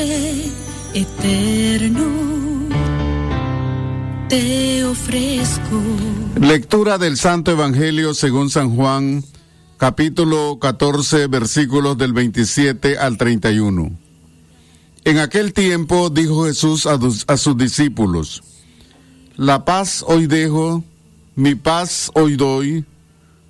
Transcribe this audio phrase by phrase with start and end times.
[0.00, 0.44] Padre
[0.94, 2.04] eterno,
[4.30, 5.78] te ofrezco.
[6.40, 9.22] Lectura del Santo Evangelio según San Juan,
[9.76, 13.90] capítulo 14, versículos del 27 al 31.
[15.04, 18.42] En aquel tiempo dijo Jesús a, a sus discípulos,
[19.36, 20.82] La paz hoy dejo,
[21.34, 22.86] mi paz hoy doy,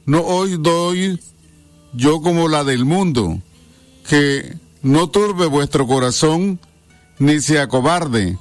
[0.04, 1.20] no hoy doy
[1.92, 3.40] yo como la del mundo,
[4.08, 6.58] que no turbe vuestro corazón,
[7.18, 8.38] ni se acobarde.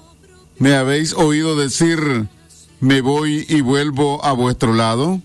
[0.57, 2.27] ¿Me habéis oído decir,
[2.79, 5.21] me voy y vuelvo a vuestro lado?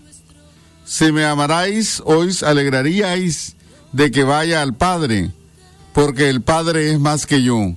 [0.85, 3.55] Si me amarais, os alegraríais
[3.91, 5.31] de que vaya al Padre,
[5.93, 7.75] porque el Padre es más que yo.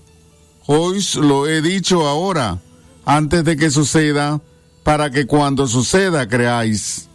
[0.67, 2.61] Hoy lo he dicho ahora,
[3.05, 4.41] antes de que suceda,
[4.83, 7.09] para que cuando suceda creáis.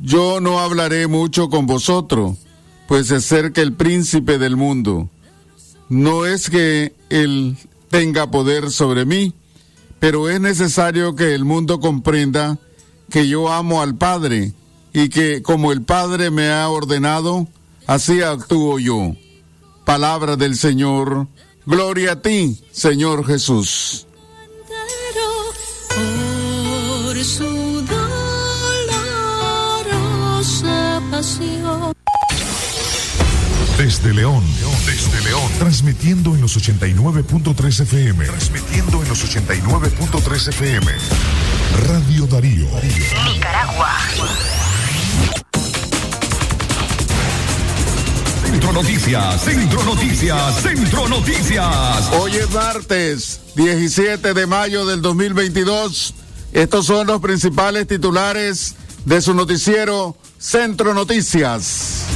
[0.00, 2.36] Yo no hablaré mucho con vosotros,
[2.92, 5.08] pues se acerca el príncipe del mundo.
[5.88, 7.56] No es que él
[7.88, 9.32] tenga poder sobre mí,
[9.98, 12.58] pero es necesario que el mundo comprenda
[13.08, 14.52] que yo amo al Padre
[14.92, 17.48] y que como el Padre me ha ordenado,
[17.86, 19.16] así actúo yo.
[19.86, 21.28] Palabra del Señor.
[21.64, 24.06] Gloria a ti, Señor Jesús.
[33.82, 34.44] Desde León,
[34.86, 40.92] desde León, transmitiendo en los 89.3 FM, transmitiendo en los 89.3 FM.
[41.88, 42.68] Radio Darío.
[43.26, 43.90] Nicaragua.
[48.44, 52.12] Centro Noticias, Centro Noticias, Centro Noticias.
[52.20, 56.14] Hoy es martes 17 de mayo del 2022.
[56.52, 62.06] Estos son los principales titulares de su noticiero Centro Noticias.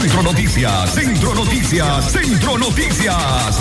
[0.00, 3.56] Centro Noticias, Centro Noticias, Centro Noticias.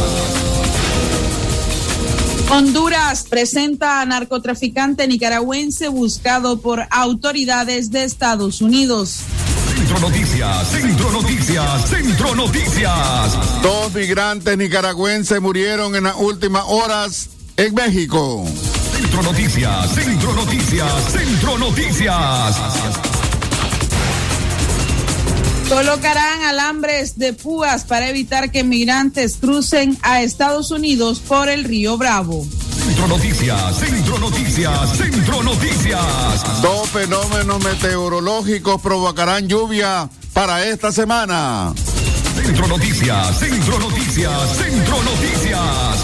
[2.50, 9.20] Honduras presenta a narcotraficante nicaragüense buscado por autoridades de Estados Unidos.
[9.76, 13.62] Centro Noticias, Centro Noticias, Centro Noticias.
[13.62, 18.46] Dos migrantes nicaragüenses murieron en las últimas horas en México.
[18.94, 23.09] Centro Noticias, Centro Noticias, Centro Noticias.
[25.70, 31.96] Colocarán alambres de púas para evitar que migrantes crucen a Estados Unidos por el río
[31.96, 32.44] Bravo.
[32.84, 36.62] Centro Noticias, Centro Noticias, Centro Noticias.
[36.64, 41.72] Dos fenómenos meteorológicos provocarán lluvia para esta semana.
[42.36, 45.98] Centro Noticias, Centro Noticias, Centro Noticias.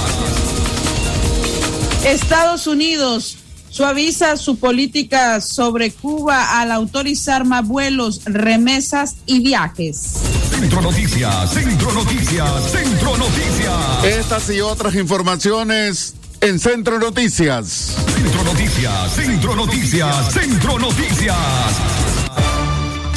[2.06, 3.40] Estados Unidos
[3.76, 10.14] suaviza su política sobre Cuba al autorizar más vuelos, remesas y viajes.
[10.50, 14.06] Centro Noticias, Centro Noticias, Centro Noticias.
[14.06, 17.98] Estas y otras informaciones en Centro Noticias.
[18.16, 22.05] Centro Noticias, Centro Noticias, Centro Noticias.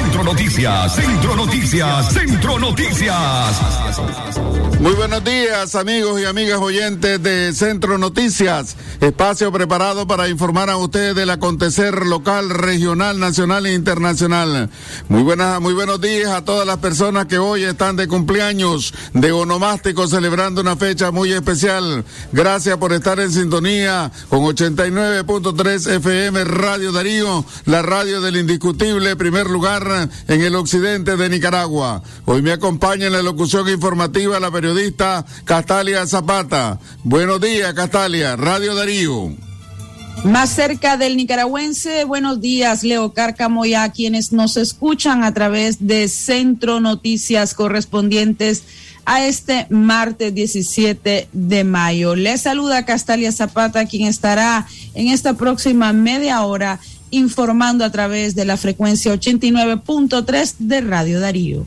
[0.00, 3.60] Centro Noticias, Centro Noticias, Centro Noticias.
[4.80, 10.78] Muy buenos días, amigos y amigas oyentes de Centro Noticias, espacio preparado para informar a
[10.78, 14.70] ustedes del acontecer local, regional, nacional e internacional.
[15.10, 19.32] Muy buenas, muy buenos días a todas las personas que hoy están de cumpleaños, de
[19.32, 22.06] onomástico, celebrando una fecha muy especial.
[22.32, 29.50] Gracias por estar en sintonía con 89.3 FM Radio Darío, la radio del indiscutible primer
[29.50, 29.89] lugar
[30.28, 32.02] en el occidente de Nicaragua.
[32.24, 36.78] Hoy me acompaña en la locución informativa la periodista Castalia Zapata.
[37.04, 39.30] Buenos días, Castalia, Radio Darío.
[40.24, 46.08] Más cerca del nicaragüense, buenos días, Leo Cárcamo a quienes nos escuchan a través de
[46.08, 48.64] Centro Noticias correspondientes
[49.06, 52.14] a este martes 17 de mayo.
[52.16, 58.44] Les saluda Castalia Zapata, quien estará en esta próxima media hora informando a través de
[58.44, 61.64] la frecuencia 89.3 de Radio Darío.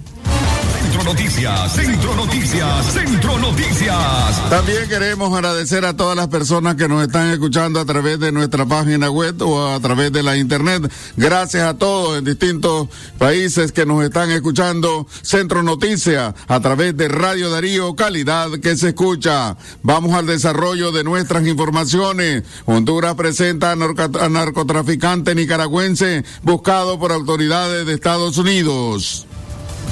[1.06, 4.50] Noticias, Centro Noticias, Centro Noticias.
[4.50, 8.66] También queremos agradecer a todas las personas que nos están escuchando a través de nuestra
[8.66, 10.90] página web o a través de la internet.
[11.18, 15.06] Gracias a todos en distintos países que nos están escuchando.
[15.22, 19.58] Centro Noticias a través de Radio Darío, calidad que se escucha.
[19.82, 22.44] Vamos al desarrollo de nuestras informaciones.
[22.66, 29.28] Honduras presenta a, narcotraficante nicaragüense buscado por autoridades de Estados Unidos.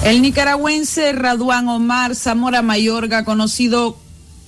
[0.03, 3.97] El nicaragüense Raduán Omar Zamora Mayorga, conocido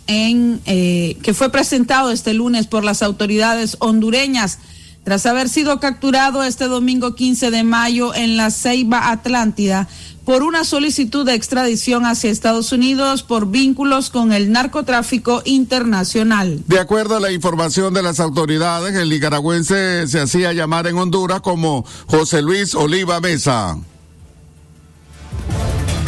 [0.08, 4.58] en eh, que fue presentado este lunes por las autoridades hondureñas
[5.04, 9.88] tras haber sido capturado este domingo 15 de mayo en la Ceiba Atlántida
[10.26, 16.64] por una solicitud de extradición hacia Estados Unidos por vínculos con el narcotráfico internacional.
[16.68, 21.42] De acuerdo a la información de las autoridades, el nicaragüense se hacía llamar en Honduras
[21.42, 23.78] como José Luis Oliva Mesa.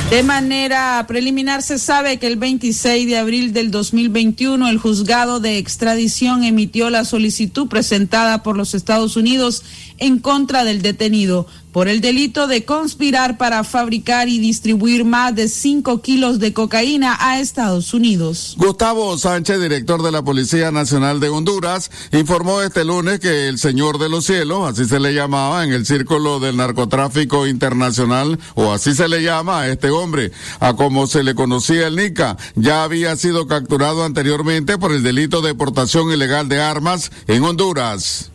[0.09, 5.57] De manera preliminar se sabe que el 26 de abril del 2021 el juzgado de
[5.57, 9.63] extradición emitió la solicitud presentada por los Estados Unidos
[9.97, 15.49] en contra del detenido por el delito de conspirar para fabricar y distribuir más de
[15.49, 18.55] 5 kilos de cocaína a Estados Unidos.
[18.57, 23.97] Gustavo Sánchez, director de la Policía Nacional de Honduras, informó este lunes que el Señor
[23.97, 28.95] de los Cielos, así se le llamaba en el círculo del narcotráfico internacional, o así
[28.95, 30.31] se le llama a este hombre,
[30.61, 35.41] a como se le conocía el NICA, ya había sido capturado anteriormente por el delito
[35.41, 38.31] de portación ilegal de armas en Honduras.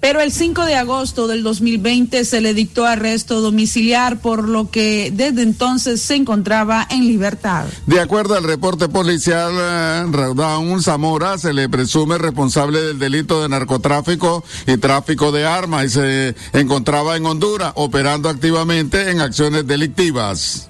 [0.00, 5.12] Pero el 5 de agosto del 2020 se le dictó arresto domiciliar, por lo que
[5.12, 7.66] desde entonces se encontraba en libertad.
[7.86, 10.04] De acuerdo al reporte policial, eh,
[10.36, 15.88] Raúl Zamora se le presume responsable del delito de narcotráfico y tráfico de armas y
[15.90, 20.68] se encontraba en Honduras operando activamente en acciones delictivas.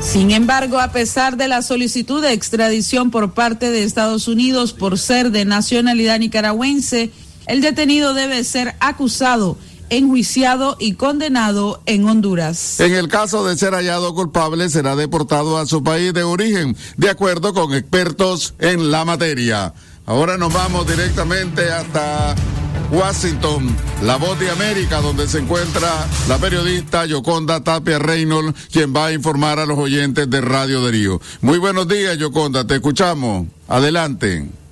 [0.00, 4.98] Sin embargo, a pesar de la solicitud de extradición por parte de Estados Unidos por
[4.98, 7.10] ser de nacionalidad nicaragüense,
[7.46, 9.56] el detenido debe ser acusado
[9.90, 12.80] enjuiciado y condenado en Honduras.
[12.80, 17.10] En el caso de ser hallado culpable, será deportado a su país de origen, de
[17.10, 19.74] acuerdo con expertos en la materia.
[20.06, 22.34] Ahora nos vamos directamente hasta
[22.90, 29.06] Washington, la voz de América, donde se encuentra la periodista Yoconda Tapia Reynolds, quien va
[29.06, 31.20] a informar a los oyentes de Radio Darío.
[31.40, 33.46] Muy buenos días, Yoconda, te escuchamos.
[33.68, 34.63] Adelante.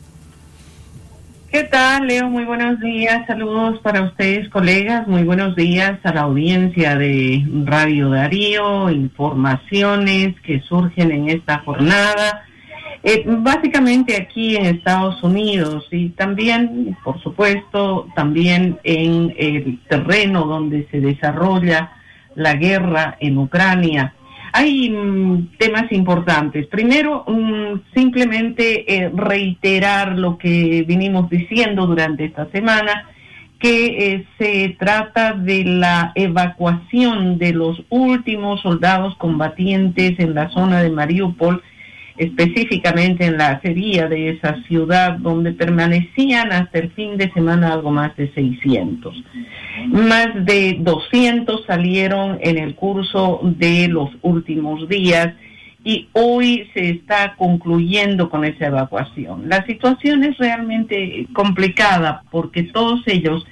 [1.52, 2.31] ¿Qué tal, Leo?
[2.31, 3.26] Muy buenos días.
[3.26, 5.06] Saludos para ustedes, colegas.
[5.06, 12.46] Muy buenos días a la audiencia de Radio Darío, informaciones que surgen en esta jornada.
[13.02, 20.88] Eh, básicamente aquí en Estados Unidos y también, por supuesto, también en el terreno donde
[20.90, 21.93] se desarrolla
[22.34, 24.14] la guerra en Ucrania.
[24.52, 26.66] Hay mm, temas importantes.
[26.66, 33.08] Primero, mm, simplemente eh, reiterar lo que vinimos diciendo durante esta semana,
[33.58, 40.82] que eh, se trata de la evacuación de los últimos soldados combatientes en la zona
[40.82, 41.62] de Mariupol
[42.16, 47.90] específicamente en la acería de esa ciudad, donde permanecían hasta el fin de semana algo
[47.90, 49.14] más de 600.
[49.88, 55.34] Más de 200 salieron en el curso de los últimos días
[55.84, 59.48] y hoy se está concluyendo con esa evacuación.
[59.48, 63.44] La situación es realmente complicada porque todos ellos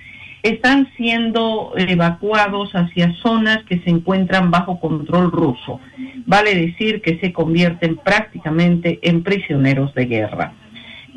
[0.42, 5.80] están siendo evacuados hacia zonas que se encuentran bajo control ruso.
[6.26, 10.52] Vale decir que se convierten prácticamente en prisioneros de guerra.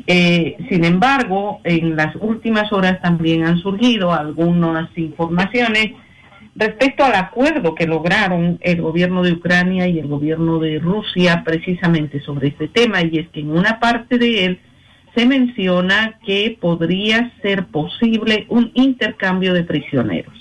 [0.06, 5.92] Eh, sin embargo, en las últimas horas también han surgido algunas informaciones
[6.54, 12.20] respecto al acuerdo que lograron el gobierno de Ucrania y el gobierno de Rusia precisamente
[12.20, 14.60] sobre este tema, y es que en una parte de él
[15.14, 20.34] se menciona que podría ser posible un intercambio de prisioneros.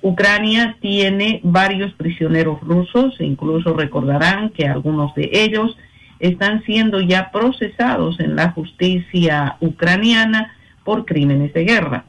[0.00, 5.76] Ucrania tiene varios prisioneros rusos, e incluso recordarán que algunos de ellos
[6.20, 12.04] están siendo ya procesados en la justicia ucraniana por crímenes de guerra.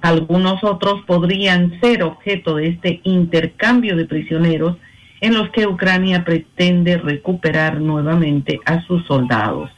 [0.00, 4.76] Algunos otros podrían ser objeto de este intercambio de prisioneros
[5.20, 9.70] en los que Ucrania pretende recuperar nuevamente a sus soldados.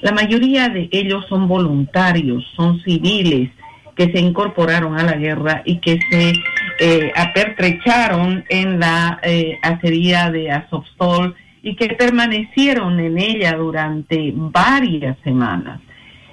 [0.00, 3.50] La mayoría de ellos son voluntarios, son civiles
[3.94, 6.32] que se incorporaron a la guerra y que se
[6.80, 15.18] eh, apertrecharon en la eh, acería de Azovstol y que permanecieron en ella durante varias
[15.22, 15.80] semanas.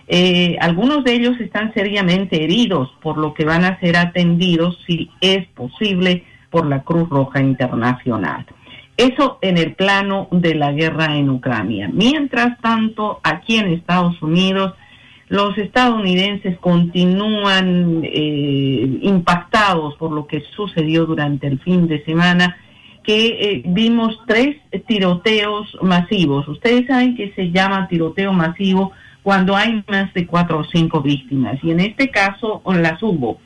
[0.08, 5.10] Eh, algunos de ellos están seriamente heridos, por lo que van a ser atendidos, si
[5.20, 8.46] es posible, por la Cruz Roja Internacional.
[8.98, 11.88] Eso en el plano de la guerra en Ucrania.
[11.94, 14.74] Mientras tanto, aquí en Estados Unidos,
[15.30, 22.58] los estadounidenses continúan eh, impactados por lo que sucedió durante el fin de semana,
[23.04, 26.48] que eh, vimos tres tiroteos masivos.
[26.48, 31.60] Ustedes saben que se llama tiroteo masivo cuando hay más de cuatro o cinco víctimas,
[31.62, 33.40] y en este caso las hubo.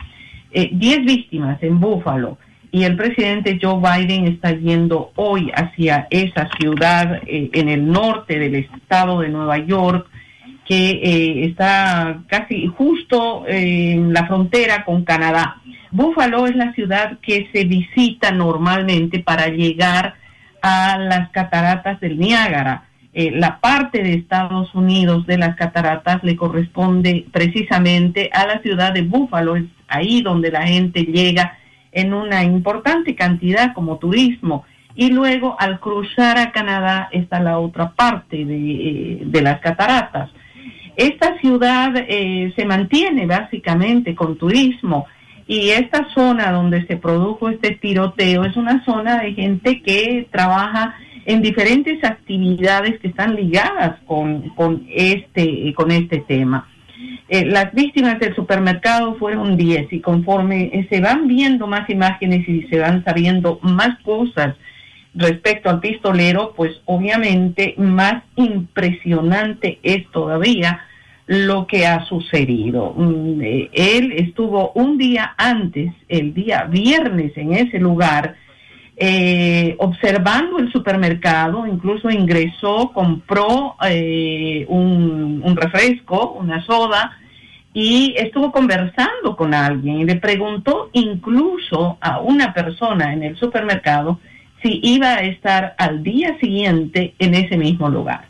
[0.51, 2.37] Eh, diez víctimas en Búfalo,
[2.71, 8.55] y el presidente Joe Biden está yendo hoy hacia esa ciudad en el norte del
[8.55, 10.07] estado de Nueva York,
[10.65, 15.57] que eh, está casi justo en la frontera con Canadá.
[15.91, 20.15] Buffalo es la ciudad que se visita normalmente para llegar
[20.61, 22.85] a las cataratas del Niágara.
[23.13, 28.93] Eh, la parte de Estados Unidos de las cataratas le corresponde precisamente a la ciudad
[28.93, 31.57] de Buffalo, es ahí donde la gente llega
[31.91, 34.65] en una importante cantidad como turismo.
[34.95, 40.29] Y luego al cruzar a Canadá está la otra parte de, eh, de las cataratas.
[40.95, 45.07] Esta ciudad eh, se mantiene básicamente con turismo
[45.47, 50.95] y esta zona donde se produjo este tiroteo es una zona de gente que trabaja
[51.25, 56.67] en diferentes actividades que están ligadas con, con, este, con este tema.
[57.33, 62.45] Eh, las víctimas del supermercado fueron 10 y conforme eh, se van viendo más imágenes
[62.45, 64.57] y se van sabiendo más cosas
[65.15, 70.81] respecto al pistolero, pues obviamente más impresionante es todavía
[71.25, 72.93] lo que ha sucedido.
[72.97, 78.35] Mm, eh, él estuvo un día antes, el día viernes, en ese lugar,
[79.03, 87.17] eh, observando el supermercado, incluso ingresó, compró eh, un, refresco, una soda,
[87.73, 94.19] y estuvo conversando con alguien y le preguntó incluso a una persona en el supermercado
[94.61, 98.25] si iba a estar al día siguiente en ese mismo lugar.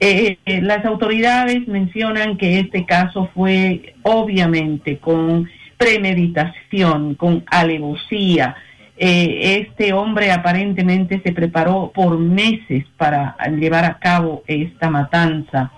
[0.00, 5.48] Eh, eh, las autoridades mencionan que este caso fue obviamente con
[5.78, 8.56] premeditación, con alevosía.
[9.02, 15.72] Eh, este hombre aparentemente se preparó por meses para llevar a cabo esta matanza.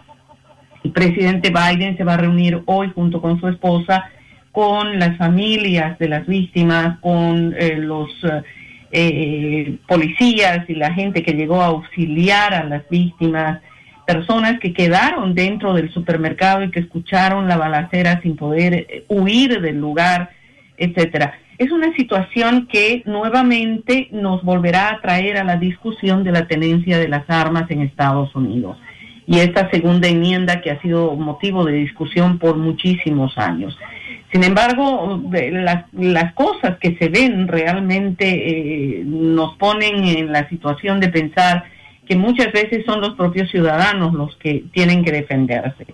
[0.82, 4.10] El presidente Biden se va a reunir hoy junto con su esposa
[4.50, 8.10] con las familias de las víctimas, con los
[9.86, 13.60] policías y la gente que llegó a auxiliar a las víctimas
[14.06, 19.60] personas que quedaron dentro del supermercado y que escucharon la balacera sin poder eh, huir
[19.60, 20.30] del lugar,
[20.76, 21.38] etcétera.
[21.62, 26.98] Es una situación que nuevamente nos volverá a traer a la discusión de la tenencia
[26.98, 28.76] de las armas en Estados Unidos.
[29.28, 33.78] Y esta segunda enmienda que ha sido motivo de discusión por muchísimos años.
[34.32, 41.10] Sin embargo, las, cosas que se ven realmente eh, nos ponen en la situación de
[41.10, 41.66] pensar
[42.08, 45.86] que muchas veces son los propios ciudadanos los que tienen que defenderse.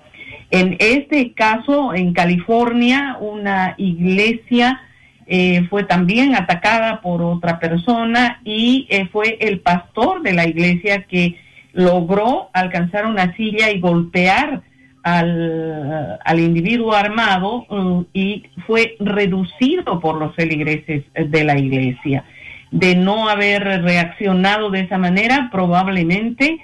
[0.50, 4.80] En este caso, en California, una iglesia
[5.28, 11.02] eh, fue también atacada por otra persona y eh, fue el pastor de la iglesia
[11.02, 11.36] que
[11.72, 14.62] logró alcanzar una silla y golpear
[15.02, 22.24] al, al individuo armado uh, y fue reducido por los feligreses de la iglesia
[22.70, 26.58] de no haber reaccionado de esa manera, probablemente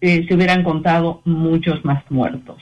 [0.00, 2.56] eh, se hubieran contado muchos más muertos.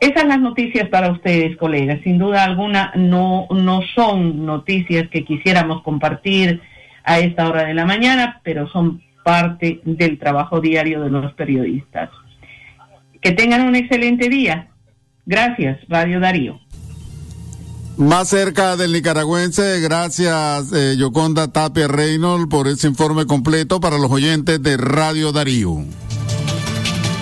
[0.00, 2.00] Esas las noticias para ustedes, colegas.
[2.02, 6.62] Sin duda alguna, no, no son noticias que quisiéramos compartir
[7.04, 12.08] a esta hora de la mañana, pero son parte del trabajo diario de los periodistas.
[13.20, 14.68] Que tengan un excelente día.
[15.26, 16.58] Gracias, Radio Darío
[18.00, 19.78] más cerca del nicaragüense.
[19.80, 25.84] Gracias, eh, Yoconda Tapia Reynolds, por ese informe completo para los oyentes de Radio Darío.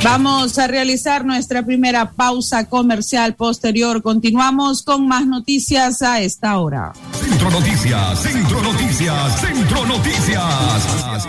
[0.03, 4.01] Vamos a realizar nuestra primera pausa comercial posterior.
[4.03, 6.93] Continuamos con más noticias a esta hora.
[7.13, 11.29] Centro Noticias, Centro Noticias, Centro Noticias.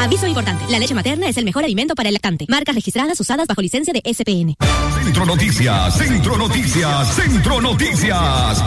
[0.00, 2.46] Aviso importante, la leche materna es el mejor alimento para el lactante.
[2.48, 4.56] Marcas registradas usadas bajo licencia de SPN.
[5.04, 8.62] Centro Noticias, Centro Noticias, Centro Noticias.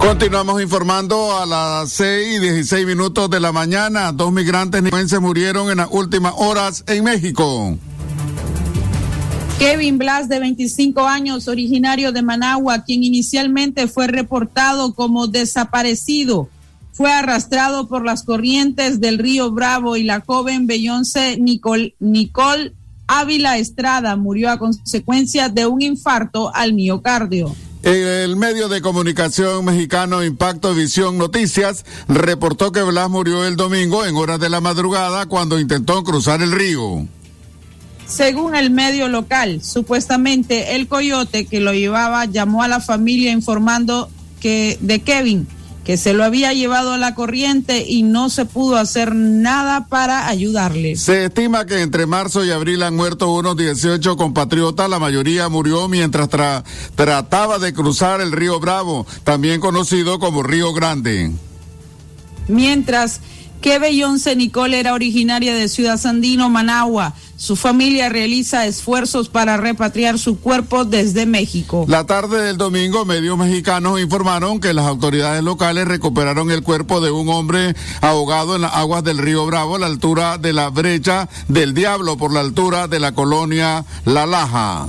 [0.00, 4.10] Continuamos informando a las 6 y 16 minutos de la mañana.
[4.10, 7.78] Dos migrantes nicaragüenses murieron en las últimas horas en México.
[9.60, 16.48] Kevin Blas, de 25 años, originario de Managua, quien inicialmente fue reportado como desaparecido,
[16.98, 22.72] fue arrastrado por las corrientes del río Bravo y la joven Beyoncé Nicole, Nicole
[23.06, 27.54] Ávila Estrada murió a consecuencia de un infarto al miocardio.
[27.84, 34.16] El medio de comunicación mexicano Impacto Visión Noticias reportó que Blas murió el domingo en
[34.16, 37.06] horas de la madrugada cuando intentó cruzar el río.
[38.08, 44.10] Según el medio local, supuestamente el coyote que lo llevaba llamó a la familia informando
[44.40, 45.46] que de Kevin
[45.88, 50.28] que se lo había llevado a la corriente y no se pudo hacer nada para
[50.28, 50.96] ayudarle.
[50.96, 55.88] Se estima que entre marzo y abril han muerto unos 18 compatriotas, la mayoría murió
[55.88, 56.62] mientras tra
[56.94, 61.30] trataba de cruzar el río Bravo, también conocido como Río Grande.
[62.48, 63.22] Mientras
[63.60, 67.14] que Beyoncé Nicole era originaria de Ciudad Sandino, Managua.
[67.36, 71.84] Su familia realiza esfuerzos para repatriar su cuerpo desde México.
[71.88, 77.12] La tarde del domingo, medios mexicanos informaron que las autoridades locales recuperaron el cuerpo de
[77.12, 81.28] un hombre ahogado en las aguas del río Bravo a la altura de la brecha
[81.46, 84.88] del Diablo por la altura de la colonia La Laja.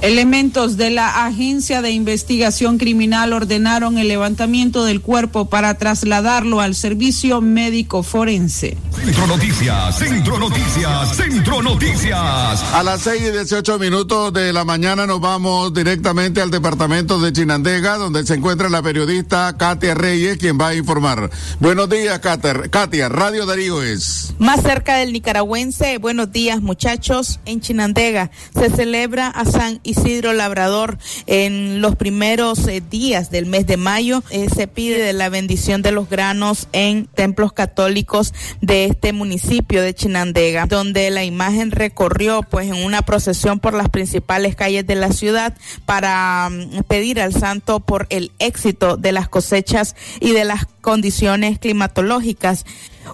[0.00, 6.76] Elementos de la Agencia de Investigación Criminal ordenaron el levantamiento del cuerpo para trasladarlo al
[6.76, 8.76] servicio médico forense.
[8.94, 12.62] Centro Noticias, Centro Noticias, Centro Noticias.
[12.72, 17.32] A las 6 y 18 minutos de la mañana nos vamos directamente al departamento de
[17.32, 21.28] Chinandega, donde se encuentra la periodista Katia Reyes, quien va a informar.
[21.58, 22.54] Buenos días, Katia.
[22.70, 24.32] Katia, Radio Darío es.
[24.38, 27.40] Más cerca del nicaragüense, buenos días, muchachos.
[27.46, 33.66] En Chinandega se celebra a San Isidro Labrador en los primeros eh, días del mes
[33.66, 34.22] de mayo.
[34.30, 39.94] Eh, se pide la bendición de los granos en templos católicos de este municipio de
[39.94, 45.12] Chinandega, donde la imagen recorrió pues en una procesión por las principales calles de la
[45.12, 50.66] ciudad para um, pedir al santo por el éxito de las cosechas y de las
[50.80, 52.64] condiciones climatológicas.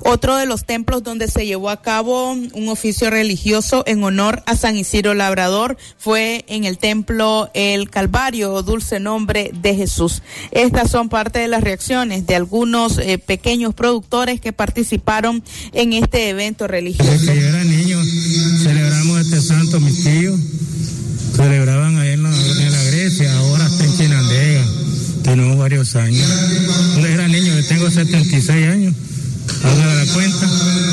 [0.03, 4.57] Otro de los templos donde se llevó a cabo un oficio religioso en honor a
[4.57, 10.23] San Isidro Labrador fue en el templo El Calvario, dulce nombre de Jesús.
[10.51, 16.29] Estas son parte de las reacciones de algunos eh, pequeños productores que participaron en este
[16.29, 17.11] evento religioso.
[17.11, 18.03] Desde que yo era niño
[18.63, 20.39] celebramos este santo, mis tíos
[21.37, 24.65] celebraban ahí en la, en la Grecia, ahora está en Chinandega.
[25.25, 26.29] Tenemos varios años.
[26.93, 28.95] Cuando era niño, yo tengo 76 años.
[29.65, 30.47] Haga la cuenta,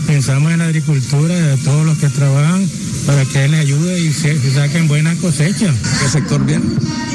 [0.08, 2.68] pensamos en la agricultura de todos los que trabajan
[3.06, 5.76] para que les ayude y se, se saquen buenas cosechas.
[6.02, 6.66] ¿Qué sector viene?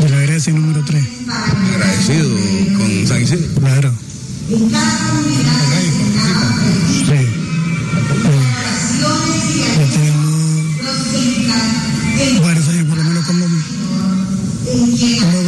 [0.01, 1.05] De la Grecia número 3.
[1.75, 2.29] Agradecido
[2.77, 3.61] con San Isidro.
[3.61, 3.92] Claro.
[4.49, 4.57] Sí.
[12.42, 13.45] Varios años, por lo menos como,
[15.21, 15.42] como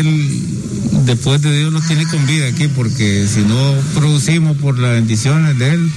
[0.00, 0.40] Él,
[1.04, 5.58] después de Dios, nos tiene con vida aquí, porque si no producimos por las bendiciones
[5.58, 5.90] de él,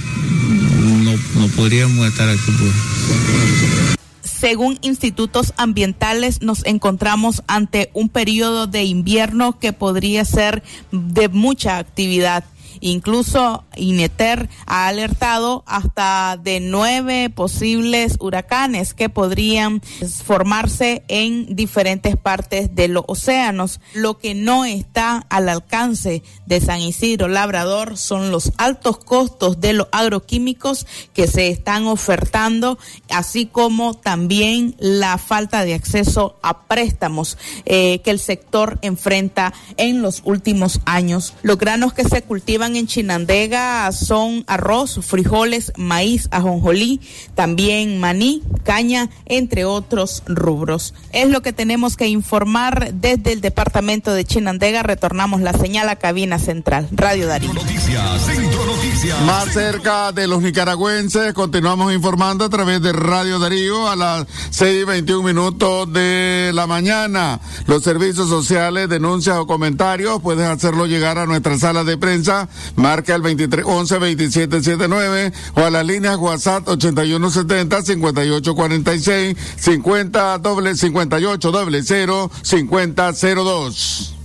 [1.04, 2.52] no, no podríamos estar aquí.
[2.58, 3.96] Pues.
[4.22, 11.78] Según institutos ambientales, nos encontramos ante un periodo de invierno que podría ser de mucha
[11.78, 12.44] actividad
[12.80, 19.80] Incluso INETER ha alertado hasta de nueve posibles huracanes que podrían
[20.24, 23.80] formarse en diferentes partes de los océanos.
[23.94, 29.72] Lo que no está al alcance de San Isidro Labrador son los altos costos de
[29.72, 32.78] los agroquímicos que se están ofertando,
[33.10, 40.02] así como también la falta de acceso a préstamos eh, que el sector enfrenta en
[40.02, 41.34] los últimos años.
[41.42, 47.00] Los granos que se cultivan en Chinandega son arroz, frijoles, maíz, ajonjolí,
[47.34, 50.94] también maní, caña, entre otros rubros.
[51.12, 54.82] Es lo que tenemos que informar desde el departamento de Chinandega.
[54.82, 56.88] Retornamos la señal a cabina central.
[56.90, 57.52] Radio Darío.
[57.52, 59.20] Noticias, Centro Noticias.
[59.22, 64.82] Más cerca de los nicaragüenses, continuamos informando a través de Radio Darío a las 6
[64.82, 67.40] y 21 minutos de la mañana.
[67.66, 73.14] Los servicios sociales, denuncias o comentarios, puedes hacerlo llegar a nuestra sala de prensa Marca
[73.14, 80.38] al 23 11 27 79 o a las líneas WhatsApp 81 70 58 46 50
[80.38, 84.15] doble 58 doble 0 50 02.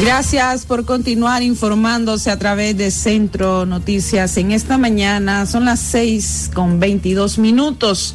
[0.00, 4.36] Gracias por continuar informándose a través de Centro Noticias.
[4.36, 8.14] En esta mañana son las seis con veintidós minutos.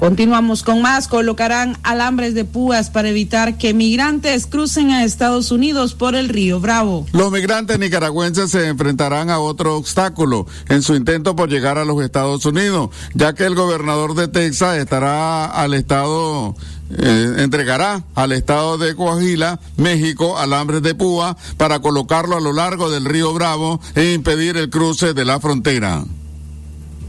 [0.00, 1.08] Continuamos con más.
[1.08, 6.58] Colocarán alambres de púas para evitar que migrantes crucen a Estados Unidos por el río
[6.58, 7.06] Bravo.
[7.12, 12.02] Los migrantes nicaragüenses se enfrentarán a otro obstáculo en su intento por llegar a los
[12.02, 16.54] Estados Unidos, ya que el gobernador de Texas estará al estado
[16.98, 22.90] eh, entregará al estado de Coahuila, México, alambres de púa para colocarlo a lo largo
[22.90, 26.04] del río Bravo e impedir el cruce de la frontera.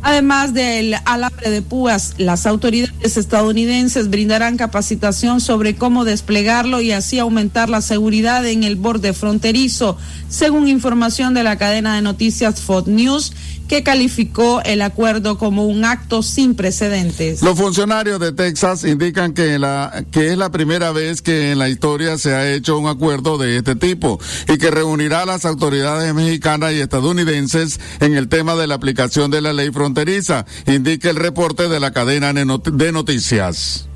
[0.04, 7.20] Además del alambre de púas, las autoridades estadounidenses brindarán capacitación sobre cómo desplegarlo y así
[7.20, 12.88] aumentar la seguridad en el borde fronterizo, según información de la cadena de noticias Fox
[12.88, 13.34] News
[13.71, 17.41] que calificó el acuerdo como un acto sin precedentes.
[17.41, 21.69] Los funcionarios de Texas indican que, la, que es la primera vez que en la
[21.69, 26.13] historia se ha hecho un acuerdo de este tipo y que reunirá a las autoridades
[26.13, 31.15] mexicanas y estadounidenses en el tema de la aplicación de la ley fronteriza, indica el
[31.15, 33.88] reporte de la cadena de noticias.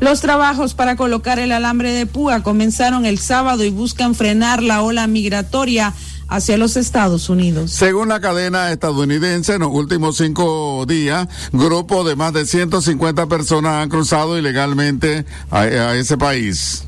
[0.00, 4.80] Los trabajos para colocar el alambre de púa comenzaron el sábado y buscan frenar la
[4.80, 5.92] ola migratoria
[6.28, 7.70] hacia los Estados Unidos.
[7.70, 13.82] Según la cadena estadounidense, en los últimos cinco días, grupos de más de 150 personas
[13.82, 16.84] han cruzado ilegalmente a, ese país.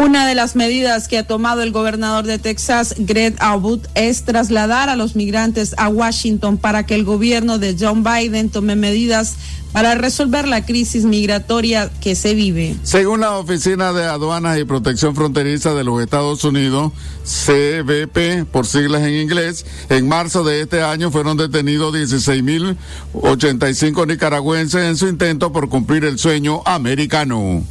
[0.00, 4.88] Una de las medidas que ha tomado el gobernador de Texas, Greg Abbott, es trasladar
[4.88, 9.34] a los migrantes a Washington para que el gobierno de John Biden tome medidas
[9.72, 12.76] para resolver la crisis migratoria que se vive.
[12.84, 16.92] Según la Oficina de Aduanas y Protección Fronteriza de los Estados Unidos,
[17.24, 24.96] CBP, por siglas en inglés, en marzo de este año fueron detenidos 16.085 nicaragüenses en
[24.96, 27.64] su intento por cumplir el sueño americano.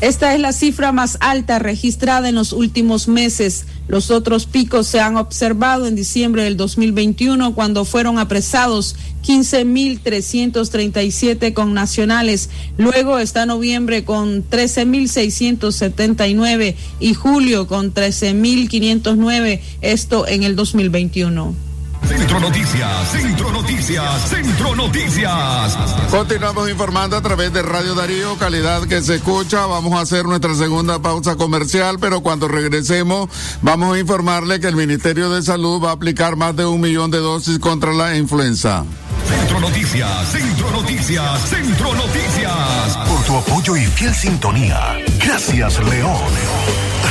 [0.00, 3.66] Esta es la cifra más alta registrada en los últimos meses.
[3.88, 12.50] Los otros picos se han observado en diciembre del 2021 cuando fueron apresados 15.337 connacionales.
[12.76, 21.63] Luego está noviembre con 13.679 y julio con 13.509, esto en el 2021.
[22.06, 25.76] Centro Noticias, Centro Noticias, Centro Noticias.
[26.10, 29.66] Continuamos informando a través de Radio Darío, calidad que se escucha.
[29.66, 33.28] Vamos a hacer nuestra segunda pausa comercial, pero cuando regresemos
[33.62, 37.10] vamos a informarle que el Ministerio de Salud va a aplicar más de un millón
[37.10, 38.84] de dosis contra la influenza.
[39.26, 42.96] Centro Noticias, Centro Noticias, Centro Noticias.
[43.08, 44.98] Por tu apoyo y fiel sintonía.
[45.18, 46.83] Gracias, León.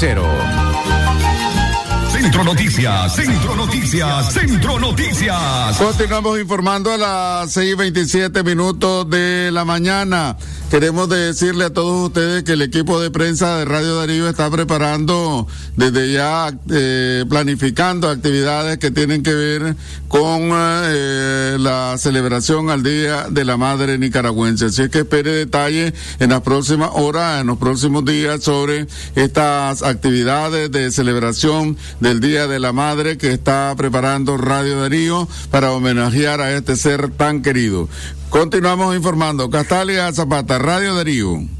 [0.00, 1.29] cero.
[2.20, 5.78] Centro Noticias, Centro Noticias, Centro Noticias.
[5.78, 10.36] Continuamos informando a las 6:27 minutos de la mañana.
[10.70, 15.48] Queremos decirle a todos ustedes que el equipo de prensa de Radio Darío está preparando
[15.76, 19.74] desde ya, eh, planificando actividades que tienen que ver
[20.06, 24.66] con eh, la celebración al Día de la Madre Nicaragüense.
[24.66, 29.82] Así es que espere detalles en las próximas horas, en los próximos días sobre estas
[29.82, 31.76] actividades de celebración
[32.10, 37.12] del Día de la Madre que está preparando Radio Darío para homenajear a este ser
[37.12, 37.88] tan querido.
[38.30, 39.48] Continuamos informando.
[39.48, 41.59] Castalia Zapata, Radio Darío.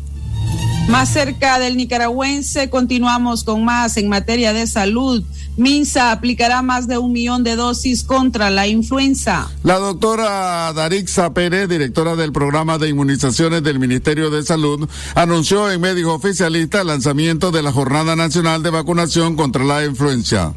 [0.90, 5.22] Más cerca del nicaragüense, continuamos con más en materia de salud.
[5.56, 9.48] Minsa aplicará más de un millón de dosis contra la influenza.
[9.62, 15.80] La doctora Darixa Pérez, directora del programa de inmunizaciones del Ministerio de Salud, anunció en
[15.80, 20.54] medios oficialistas el lanzamiento de la Jornada Nacional de Vacunación contra la Influenza.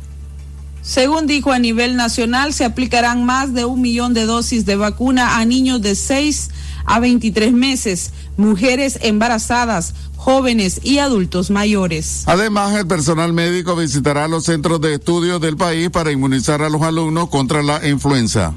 [0.82, 5.38] Según dijo a nivel nacional, se aplicarán más de un millón de dosis de vacuna
[5.38, 6.50] a niños de 6
[6.86, 9.94] a 23 meses, mujeres embarazadas,
[10.24, 12.24] jóvenes y adultos mayores.
[12.28, 16.82] Además, el personal médico visitará los centros de estudios del país para inmunizar a los
[16.82, 18.54] alumnos contra la influenza.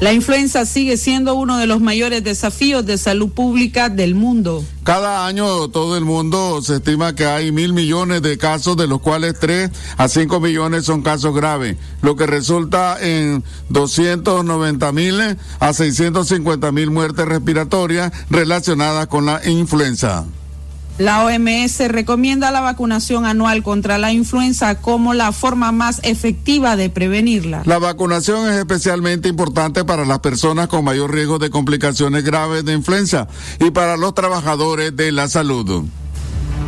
[0.00, 4.64] La influenza sigue siendo uno de los mayores desafíos de salud pública del mundo.
[4.82, 9.02] Cada año todo el mundo se estima que hay mil millones de casos, de los
[9.02, 15.20] cuales tres a cinco millones son casos graves, lo que resulta en 290 mil
[15.58, 20.24] a 650 mil muertes respiratorias relacionadas con la influenza.
[21.00, 26.90] La OMS recomienda la vacunación anual contra la influenza como la forma más efectiva de
[26.90, 27.62] prevenirla.
[27.64, 32.74] La vacunación es especialmente importante para las personas con mayor riesgo de complicaciones graves de
[32.74, 33.28] influenza
[33.60, 35.86] y para los trabajadores de la salud.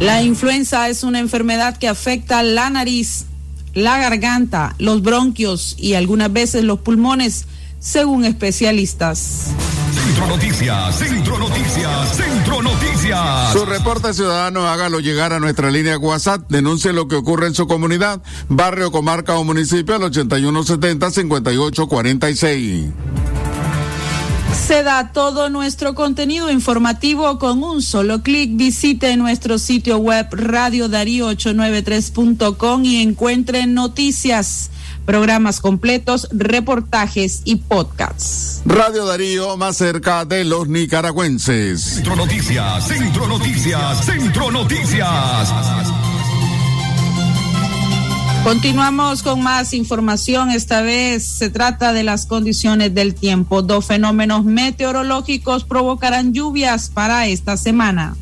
[0.00, 3.26] La influenza es una enfermedad que afecta la nariz,
[3.74, 7.44] la garganta, los bronquios y algunas veces los pulmones,
[7.82, 9.50] según especialistas.
[9.92, 13.52] Centro Noticias, Centro Noticias, Centro Noticias.
[13.52, 17.66] Su reporte ciudadano, hágalo llegar a nuestra línea WhatsApp, denuncie lo que ocurre en su
[17.66, 22.92] comunidad, barrio, comarca o municipio al 8170-5846.
[24.66, 28.56] Se da todo nuestro contenido informativo con un solo clic.
[28.56, 34.70] Visite nuestro sitio web radiodarío893.com y encuentre noticias
[35.04, 38.62] programas completos, reportajes y podcasts.
[38.64, 41.82] Radio Darío más cerca de los nicaragüenses.
[41.82, 45.52] Centro Noticias, Centro Noticias, Centro Noticias.
[48.44, 50.50] Continuamos con más información.
[50.50, 53.62] Esta vez se trata de las condiciones del tiempo.
[53.62, 58.16] Dos fenómenos meteorológicos provocarán lluvias para esta semana.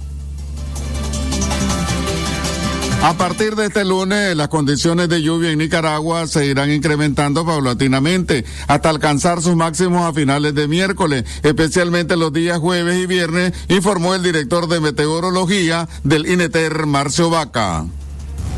[3.02, 8.44] A partir de este lunes, las condiciones de lluvia en Nicaragua se irán incrementando paulatinamente
[8.68, 14.14] hasta alcanzar sus máximos a finales de miércoles, especialmente los días jueves y viernes, informó
[14.14, 17.86] el director de meteorología del INETER, Marcio Vaca.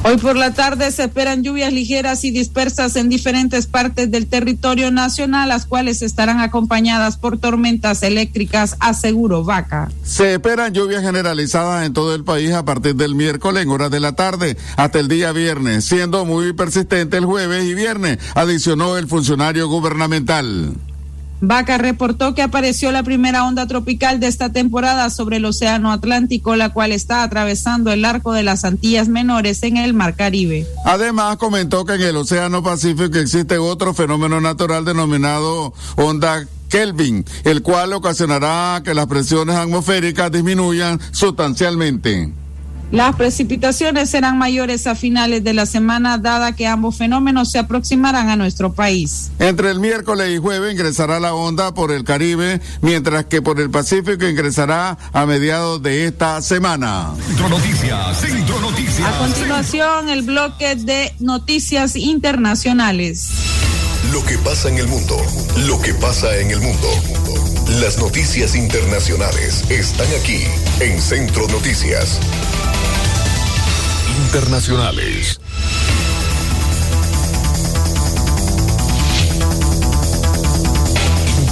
[0.05, 4.91] Hoy por la tarde se esperan lluvias ligeras y dispersas en diferentes partes del territorio
[4.91, 9.93] nacional, las cuales estarán acompañadas por tormentas eléctricas, aseguró Vaca.
[10.03, 14.01] Se esperan lluvias generalizadas en todo el país a partir del miércoles en horas de
[14.01, 19.07] la tarde hasta el día viernes, siendo muy persistente el jueves y viernes, adicionó el
[19.07, 20.75] funcionario gubernamental.
[21.45, 26.55] Vaca reportó que apareció la primera onda tropical de esta temporada sobre el Océano Atlántico,
[26.55, 30.69] la cual está atravesando el arco de las Antillas Menores en el Mar Caribe.
[30.85, 37.63] Además, comentó que en el Océano Pacífico existe otro fenómeno natural denominado onda Kelvin, el
[37.63, 42.33] cual ocasionará que las presiones atmosféricas disminuyan sustancialmente.
[42.93, 48.29] Las precipitaciones serán mayores a finales de la semana, dada que ambos fenómenos se aproximarán
[48.29, 49.31] a nuestro país.
[49.39, 53.71] Entre el miércoles y jueves ingresará la onda por el Caribe, mientras que por el
[53.71, 57.15] Pacífico ingresará a mediados de esta semana.
[57.29, 59.09] Centro Noticias, Centro Noticias.
[59.09, 63.31] A continuación, el bloque de noticias internacionales.
[64.13, 65.17] Lo que pasa en el mundo,
[65.67, 66.89] lo que pasa en el mundo.
[67.81, 70.45] Las noticias internacionales están aquí
[70.81, 72.21] en Centro Noticias
[74.27, 75.41] internacionales.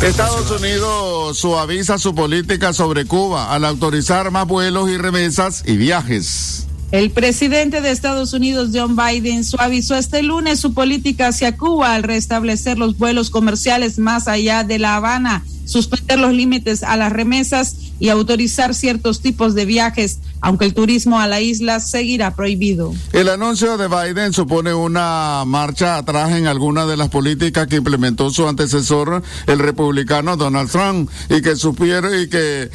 [0.02, 6.66] Estados Unidos suaviza su política sobre Cuba al autorizar más vuelos y remesas y viajes.
[6.92, 12.03] El presidente de Estados Unidos, John Biden, suavizó este lunes su política hacia Cuba al
[12.03, 17.76] restablecer los vuelos comerciales más allá de La Habana, suspender los límites a las remesas
[18.00, 22.92] y autorizar ciertos tipos de viajes, aunque el turismo a la isla seguirá prohibido.
[23.12, 28.31] El anuncio de Biden supone una marcha atrás en algunas de las políticas que implementó
[28.31, 32.68] su antecesor, el republicano Donald Trump, y que supieron y que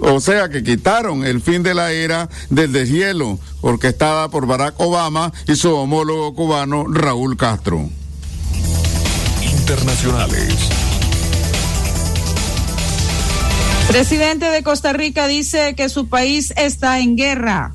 [0.00, 5.32] o sea que quitaron el fin de la era del deshielo orquestada por Barack Obama
[5.46, 7.88] y su homólogo cubano Raúl Castro.
[9.42, 10.54] Internacionales.
[13.88, 17.74] Presidente de Costa Rica dice que su país está en guerra.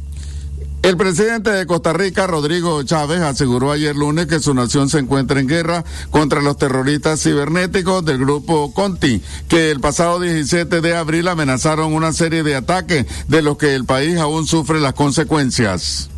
[0.82, 5.42] El presidente de Costa Rica, Rodrigo Chávez, aseguró ayer lunes que su nación se encuentra
[5.42, 11.28] en guerra contra los terroristas cibernéticos del grupo Conti, que el pasado 17 de abril
[11.28, 16.10] amenazaron una serie de ataques de los que el país aún sufre las consecuencias.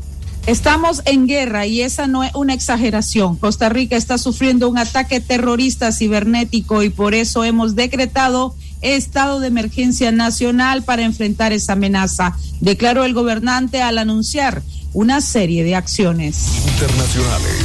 [0.45, 3.37] Estamos en guerra y esa no es una exageración.
[3.37, 9.47] Costa Rica está sufriendo un ataque terrorista cibernético y por eso hemos decretado estado de
[9.47, 14.61] emergencia nacional para enfrentar esa amenaza, declaró el gobernante al anunciar
[14.93, 17.55] una serie de acciones internacionales.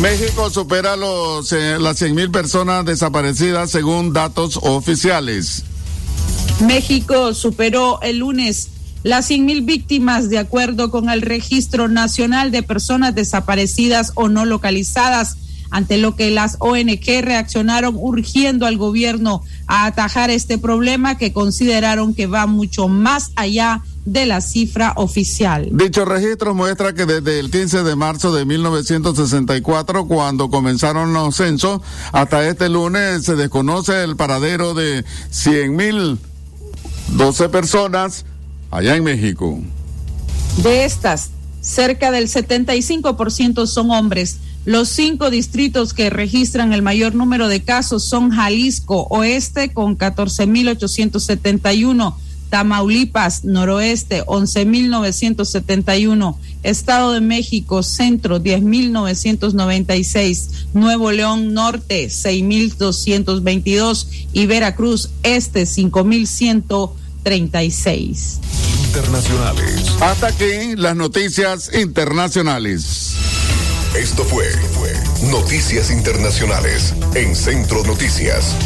[0.00, 5.64] México supera los, eh, las 100.000 personas desaparecidas según datos oficiales.
[6.60, 8.70] México superó el lunes
[9.04, 15.36] las 100.000 víctimas de acuerdo con el Registro Nacional de Personas Desaparecidas o No Localizadas
[15.74, 22.14] ante lo que las ONG reaccionaron urgiendo al gobierno a atajar este problema que consideraron
[22.14, 25.70] que va mucho más allá de la cifra oficial.
[25.72, 31.80] Dicho registro muestra que desde el 15 de marzo de 1964, cuando comenzaron los censos,
[32.12, 36.18] hasta este lunes se desconoce el paradero de 100 mil
[37.16, 38.24] 12 personas
[38.70, 39.58] allá en México.
[40.62, 47.48] De estas, cerca del 75% son hombres, los cinco distritos que registran el mayor número
[47.48, 52.14] de casos son Jalisco Oeste con 14.871,
[52.48, 65.64] Tamaulipas Noroeste 11.971, Estado de México Centro 10.996, Nuevo León Norte 6.222 y Veracruz Este
[65.64, 68.38] 5.136.
[68.86, 69.92] Internacionales.
[70.00, 73.14] Hasta aquí las noticias internacionales.
[73.96, 74.50] Esto fue,
[75.30, 78.56] Noticias Internacionales en Centro Noticias.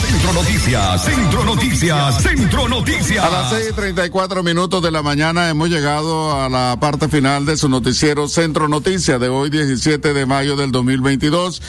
[0.00, 3.22] Centro Noticias, Centro Noticias, Centro Noticias.
[3.22, 7.68] A las 6:34 minutos de la mañana hemos llegado a la parte final de su
[7.68, 11.60] noticiero Centro Noticias de hoy, 17 de mayo del 2022.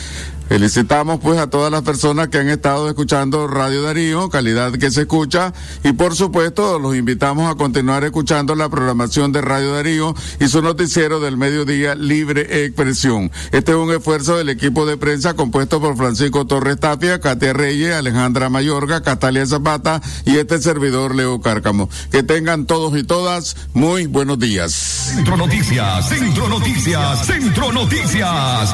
[0.50, 5.02] Felicitamos pues a todas las personas que han estado escuchando Radio Darío, calidad que se
[5.02, 10.48] escucha, y por supuesto los invitamos a continuar escuchando la programación de Radio Darío y
[10.48, 13.32] su noticiero del mediodía Libre Expresión.
[13.52, 17.94] Este es un esfuerzo del equipo de prensa compuesto por Francisco Torres Tapia, Katia Reyes,
[17.94, 21.92] Alejandra Mayorga, Catalia Zapata y este servidor Leo Cárcamo.
[22.12, 24.74] Que tengan todos y todas muy buenos días.
[24.74, 28.74] Centro Noticias, Centro Noticias, Centro Noticias.